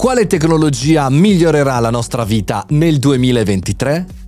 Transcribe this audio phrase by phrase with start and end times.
[0.00, 4.19] Quale tecnologia migliorerà la nostra vita nel 2023?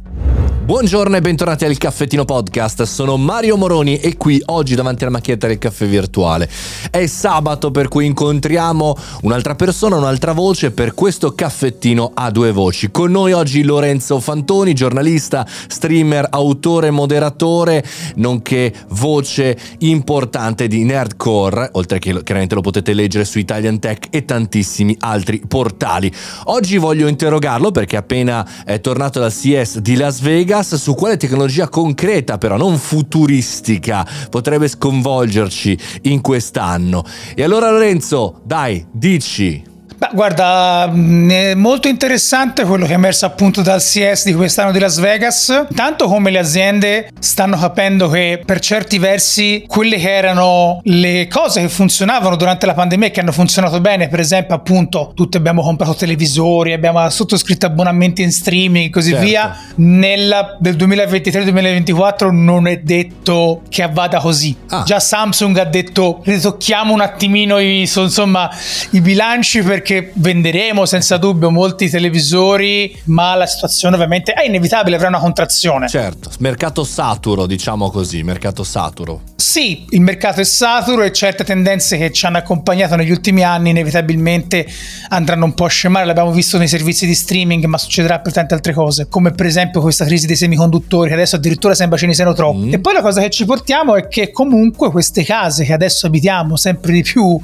[0.73, 5.47] Buongiorno e bentornati al Caffettino Podcast, sono Mario Moroni e qui oggi davanti alla macchinetta
[5.47, 6.49] del caffè virtuale.
[6.91, 12.91] È sabato per cui incontriamo un'altra persona, un'altra voce per questo caffettino a due voci.
[12.91, 17.85] Con noi oggi Lorenzo Fantoni, giornalista, streamer, autore, moderatore,
[18.15, 24.25] nonché voce importante di Nerdcore, oltre che chiaramente lo potete leggere su Italian Tech e
[24.25, 26.11] tantissimi altri portali.
[26.45, 31.17] Oggi voglio interrogarlo perché appena è tornato dal CS di Las Vegas Vegas su quale
[31.17, 37.05] tecnologia concreta, però non futuristica, potrebbe sconvolgerci in quest'anno.
[37.35, 39.72] E allora Lorenzo, dai, dici.
[40.03, 44.73] Beh, guarda, mm, è molto interessante quello che è emerso appunto dal CS di quest'anno
[44.73, 45.67] di Las Vegas.
[45.77, 51.61] Tanto come le aziende stanno capendo che per certi versi quelle che erano le cose
[51.61, 55.63] che funzionavano durante la pandemia e che hanno funzionato bene, per esempio appunto tutti abbiamo
[55.63, 59.25] comprato televisori, abbiamo sottoscritto abbonamenti in streaming e così certo.
[59.25, 64.57] via, nel 2023-2024 non è detto che vada così.
[64.69, 64.83] Ah.
[64.83, 68.51] Già Samsung ha detto ritocchiamo un attimino i, insomma,
[68.91, 74.97] i bilanci perché che venderemo senza dubbio molti televisori, ma la situazione ovviamente è inevitabile,
[74.97, 75.89] avrà una contrazione.
[75.89, 79.32] Certo, mercato saturo, diciamo così, mercato saturo.
[79.53, 83.69] Sì, il mercato è saturo e certe tendenze che ci hanno accompagnato negli ultimi anni
[83.69, 84.67] inevitabilmente
[85.11, 88.55] andranno un po' a scemare, l'abbiamo visto nei servizi di streaming, ma succederà per tante
[88.55, 92.15] altre cose, come per esempio questa crisi dei semiconduttori che adesso addirittura sembra ce ne
[92.15, 92.69] siano troppi.
[92.69, 92.73] Mm.
[92.73, 96.57] E poi la cosa che ci portiamo è che comunque queste case che adesso abitiamo
[96.57, 97.39] sempre di più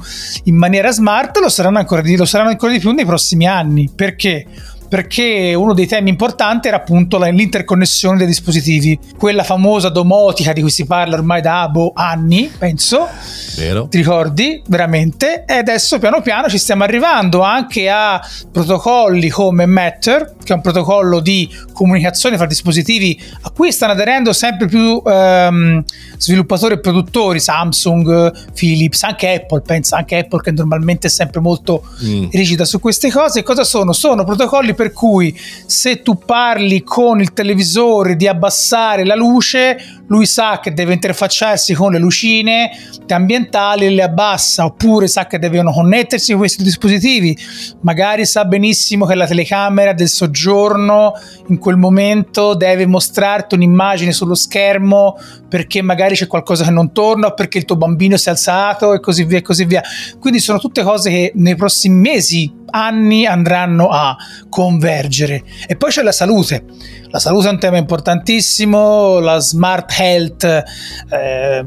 [0.45, 3.47] in maniera smart lo saranno ancora di, lo saranno saranno ancora di più nei prossimi
[3.47, 3.89] anni.
[3.93, 4.45] Perché?
[4.89, 10.71] Perché uno dei temi importanti era appunto l'interconnessione dei dispositivi, quella famosa domotica di cui
[10.71, 13.07] si parla ormai da boh, anni, penso.
[13.55, 13.87] Vero.
[13.87, 14.61] Ti ricordi?
[14.67, 15.45] Veramente.
[15.45, 18.19] E adesso piano piano ci stiamo arrivando anche a
[18.51, 24.33] protocolli come Matter, che è un protocollo di comunicazione fra dispositivi a cui stanno aderendo
[24.33, 25.83] sempre più ehm,
[26.17, 31.83] sviluppatori e produttori, Samsung, Philips, anche Apple, pensa anche Apple che normalmente è sempre molto
[32.03, 32.29] mm.
[32.31, 33.43] rigida su queste cose.
[33.43, 33.93] Cosa sono?
[33.93, 40.25] Sono protocolli per cui se tu parli con il televisore di abbassare la luce, lui
[40.25, 42.69] sa che deve interfacciarsi con le lucine
[43.07, 47.35] ambientali e le abbassa, oppure sa che devono connettersi con questi dispositivi,
[47.81, 51.13] magari sa benissimo che la telecamera del soggiorno
[51.47, 57.31] in quel momento deve mostrarti un'immagine sullo schermo perché magari c'è qualcosa che non torna
[57.31, 59.81] perché il tuo bambino si è alzato e così via e così via.
[60.19, 64.15] Quindi sono tutte cose che nei prossimi mesi anni andranno a
[64.47, 65.43] convergere.
[65.67, 66.65] E poi c'è la salute.
[67.11, 71.65] La salute è un tema importantissimo, la smart health eh,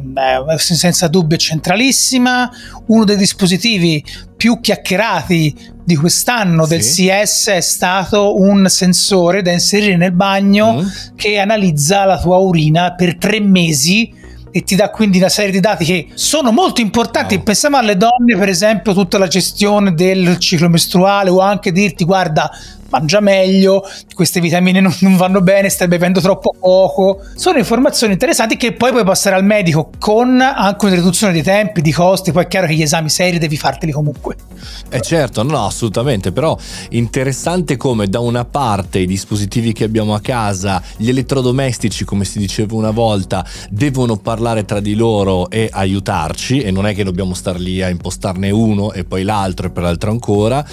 [0.56, 2.50] senza dubbio centralissima,
[2.86, 4.04] uno dei dispositivi
[4.36, 6.68] più chiacchierati di quest'anno sì.
[6.70, 10.86] del CS è stato un sensore da inserire nel bagno mm.
[11.16, 14.20] che analizza la tua urina per tre mesi
[14.54, 17.36] e ti dà quindi una serie di dati che sono molto importanti.
[17.36, 17.44] Wow.
[17.44, 22.50] Pensiamo alle donne, per esempio, tutta la gestione del ciclo mestruale o anche dirti guarda,
[22.92, 23.82] mangia meglio,
[24.14, 27.20] queste vitamine non, non, vanno bene, stai bevendo troppo poco.
[27.34, 31.80] Sono informazioni interessanti che poi puoi passare al medico con anche una riduzione dei tempi,
[31.80, 34.36] di costi, poi è chiaro che gli esami seri devi farteli comunque.
[34.90, 36.56] Eh certo, no, assolutamente, però
[36.90, 42.38] interessante come da una parte i dispositivi che abbiamo a casa, gli elettrodomestici, come si
[42.38, 47.32] diceva una volta, devono parlare tra di loro e aiutarci e non è che dobbiamo
[47.32, 50.64] star lì a impostarne uno e poi l'altro e poi l'altro ancora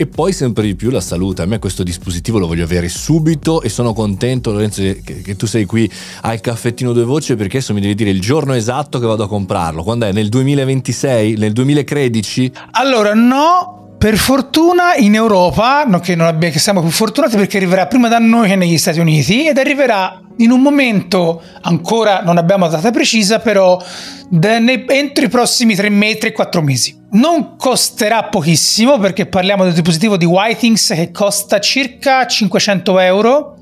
[0.00, 1.42] e poi sempre di più la salute.
[1.42, 5.46] A me questo dispositivo lo voglio avere subito e sono contento Lorenzo che, che tu
[5.46, 5.90] sei qui
[6.22, 9.28] al caffettino due voci perché adesso mi devi dire il giorno esatto che vado a
[9.28, 9.82] comprarlo.
[9.82, 10.12] Quando è?
[10.12, 11.36] Nel 2026?
[11.36, 12.52] Nel 2013?
[12.72, 17.88] Allora no, per fortuna in Europa, no, che, abbiamo, che, siamo più fortunati perché arriverà
[17.88, 22.66] prima da noi che negli Stati Uniti ed arriverà in un momento ancora non abbiamo
[22.66, 23.82] la data precisa, però
[24.30, 26.96] ne, entro i prossimi 3 metri e 4 mesi.
[27.10, 33.54] Non costerà pochissimo perché parliamo del dispositivo di Whitings che costa circa 500 euro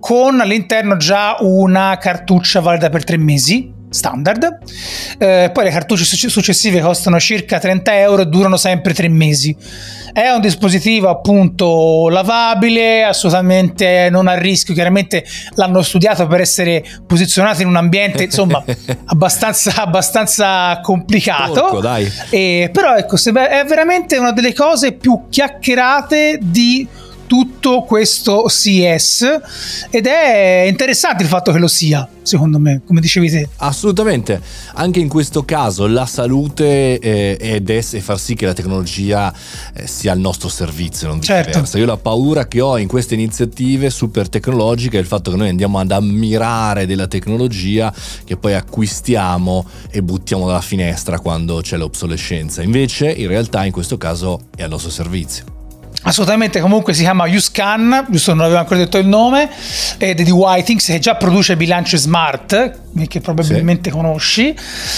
[0.00, 4.58] con all'interno già una cartuccia valida per 3 mesi standard.
[5.18, 9.56] Eh, poi le cartucce successive costano circa 30 euro e durano sempre 3 mesi.
[10.12, 14.74] È un dispositivo appunto lavabile, assolutamente non a rischio.
[14.74, 15.24] Chiaramente
[15.54, 18.62] l'hanno studiato per essere posizionato in un ambiente insomma
[19.06, 21.68] abbastanza, abbastanza complicato.
[21.68, 21.96] Porco,
[22.30, 26.86] e, però ecco, è veramente una delle cose più chiacchierate di
[27.28, 29.22] tutto questo CES
[29.90, 33.48] ed è interessante il fatto che lo sia, secondo me, come dicevi te.
[33.58, 34.40] Assolutamente,
[34.74, 39.32] anche in questo caso la salute eh, è far sì che la tecnologia
[39.74, 41.48] eh, sia al nostro servizio, non certo.
[41.48, 41.78] viceversa.
[41.78, 45.50] Io la paura che ho in queste iniziative super tecnologiche è il fatto che noi
[45.50, 47.92] andiamo ad ammirare della tecnologia
[48.24, 52.62] che poi acquistiamo e buttiamo dalla finestra quando c'è l'obsolescenza.
[52.62, 55.57] Invece, in realtà, in questo caso è al nostro servizio.
[56.02, 58.32] Assolutamente, comunque si chiama Uscan, giusto?
[58.32, 59.50] Non avevo ancora detto il nome,
[59.98, 63.96] ed è di Whitings che già produce bilance smart, che probabilmente sì.
[63.96, 64.54] conosci,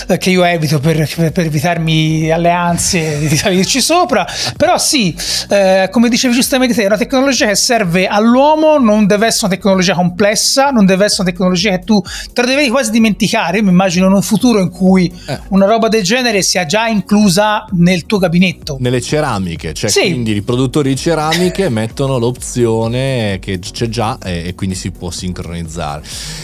[0.09, 4.27] eh, che io evito per, per, evitarmi alleanze di salirci sopra,
[4.57, 5.15] però sì,
[5.49, 9.57] eh, come dicevi giustamente te, è una tecnologia che serve all'uomo, non deve essere una
[9.57, 12.03] tecnologia complessa, non deve essere una tecnologia che tu
[12.33, 15.39] te la devi quasi dimenticare, io mi immagino in un futuro in cui eh.
[15.49, 18.77] una roba del genere sia già inclusa nel tuo gabinetto.
[18.81, 20.01] Nelle ceramiche, cioè sì.
[20.03, 25.11] quindi i produttori di ceramiche mettono l'opzione che c'è già e, e quindi si può
[25.11, 26.03] sincronizzare.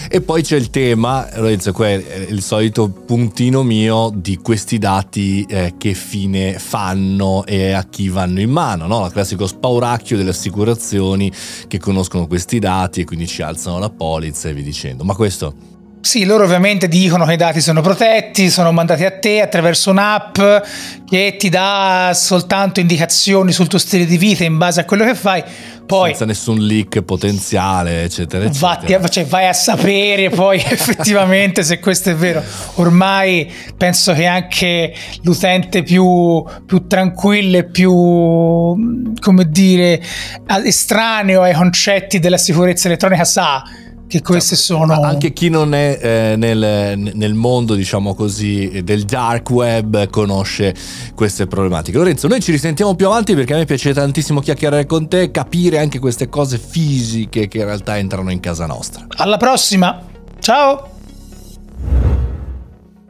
[0.08, 5.74] E poi c'è il tema, Lorenzo, è il solito puntino mio di questi dati eh,
[5.78, 9.06] che fine fanno e a chi vanno in mano, no?
[9.06, 11.30] Il classico spauracchio delle assicurazioni
[11.68, 15.04] che conoscono questi dati e quindi ci alzano la polizza e vi dicendo.
[15.04, 15.75] Ma questo
[16.06, 20.38] sì, loro ovviamente dicono che i dati sono protetti, sono mandati a te attraverso un'app
[21.04, 25.16] che ti dà soltanto indicazioni sul tuo stile di vita in base a quello che
[25.16, 25.42] fai.
[25.84, 28.98] Poi, senza nessun leak potenziale, eccetera, eccetera.
[28.98, 32.40] Vatti, cioè, vai a sapere poi effettivamente se questo è vero.
[32.74, 40.00] Ormai penso che anche l'utente più, più tranquillo e più, come dire,
[40.64, 43.64] estraneo ai concetti della sicurezza elettronica sa
[44.08, 49.04] che queste cioè, sono anche chi non è eh, nel, nel, mondo diciamo così del
[49.04, 50.74] dark web conosce
[51.14, 51.98] queste problematiche.
[51.98, 55.78] Lorenzo noi ci risentiamo più avanti perché a me piace tantissimo chiacchierare con te capire
[55.78, 59.06] anche queste cose fisiche che in realtà entrano in casa nostra.
[59.16, 60.02] Alla prossima.
[60.38, 60.94] Ciao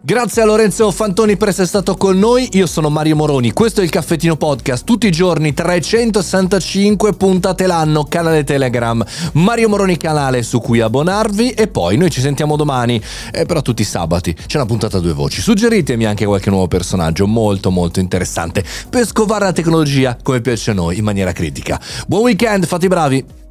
[0.06, 3.82] Grazie a Lorenzo Fantoni per essere stato con noi, io sono Mario Moroni, questo è
[3.82, 10.60] il Caffettino Podcast, tutti i giorni 365 puntate l'anno, canale Telegram, Mario Moroni canale su
[10.60, 11.50] cui abbonarvi.
[11.50, 15.00] E poi noi ci sentiamo domani, eh, però tutti i sabati, c'è una puntata a
[15.00, 20.40] due voci, suggeritemi anche qualche nuovo personaggio molto molto interessante per scovare la tecnologia come
[20.40, 21.80] piace a noi in maniera critica.
[22.06, 23.45] Buon weekend, fate i bravi!